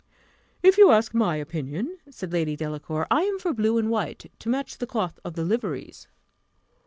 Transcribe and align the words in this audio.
"If 0.63 0.79
you 0.79 0.89
ask 0.89 1.13
my 1.13 1.35
opinion," 1.35 1.99
said 2.09 2.33
Lady 2.33 2.55
Delacour, 2.55 3.05
"I 3.11 3.21
am 3.21 3.37
for 3.37 3.53
blue 3.53 3.77
and 3.77 3.91
white, 3.91 4.31
to 4.39 4.49
match 4.49 4.79
the 4.79 4.87
cloth 4.87 5.19
of 5.23 5.35
the 5.35 5.43
liveries." 5.43 6.07